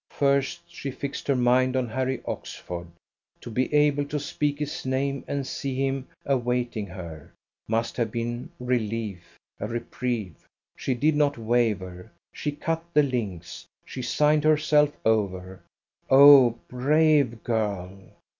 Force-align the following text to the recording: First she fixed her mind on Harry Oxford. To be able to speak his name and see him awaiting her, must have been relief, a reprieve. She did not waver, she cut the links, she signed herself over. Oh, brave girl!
First 0.09 0.63
she 0.67 0.89
fixed 0.89 1.27
her 1.27 1.35
mind 1.35 1.75
on 1.75 1.87
Harry 1.87 2.21
Oxford. 2.25 2.87
To 3.41 3.51
be 3.51 3.71
able 3.71 4.03
to 4.05 4.19
speak 4.19 4.57
his 4.57 4.83
name 4.83 5.23
and 5.27 5.45
see 5.45 5.75
him 5.75 6.07
awaiting 6.25 6.87
her, 6.87 7.31
must 7.67 7.97
have 7.97 8.11
been 8.11 8.49
relief, 8.59 9.37
a 9.59 9.67
reprieve. 9.67 10.47
She 10.75 10.95
did 10.95 11.15
not 11.15 11.37
waver, 11.37 12.11
she 12.33 12.51
cut 12.51 12.83
the 12.95 13.03
links, 13.03 13.67
she 13.85 14.01
signed 14.01 14.43
herself 14.43 14.89
over. 15.05 15.61
Oh, 16.09 16.57
brave 16.67 17.43
girl! 17.43 17.99